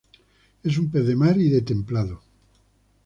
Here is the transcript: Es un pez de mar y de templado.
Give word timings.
Es 0.69 0.79
un 0.79 0.89
pez 0.89 1.05
de 1.05 1.15
mar 1.15 1.39
y 1.39 1.51
de 1.51 1.61
templado. 1.61 2.21